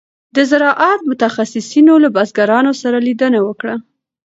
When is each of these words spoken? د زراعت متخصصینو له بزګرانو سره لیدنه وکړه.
د 0.35 0.37
زراعت 0.51 0.99
متخصصینو 1.09 1.93
له 2.03 2.09
بزګرانو 2.15 2.71
سره 2.81 2.97
لیدنه 3.07 3.39
وکړه. 3.47 3.75